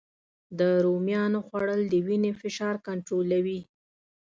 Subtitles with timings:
[0.59, 3.59] د رومیانو خوړل د وینې فشار کنټرولوي